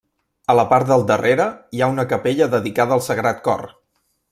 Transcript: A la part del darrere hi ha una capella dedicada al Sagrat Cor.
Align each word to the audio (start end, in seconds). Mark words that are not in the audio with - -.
A 0.53 0.53
la 0.59 0.63
part 0.71 0.87
del 0.91 1.05
darrere 1.11 1.45
hi 1.79 1.83
ha 1.87 1.91
una 1.97 2.07
capella 2.15 2.49
dedicada 2.55 2.99
al 2.99 3.05
Sagrat 3.11 3.45
Cor. 3.51 3.69